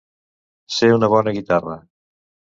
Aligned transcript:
Ser 0.77 0.89
una 0.95 1.11
bona 1.15 1.35
guitarra. 1.37 1.79